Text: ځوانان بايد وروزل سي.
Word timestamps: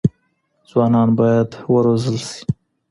ځوانان 0.69 1.09
بايد 1.17 1.49
وروزل 1.73 2.17
سي. 2.29 2.39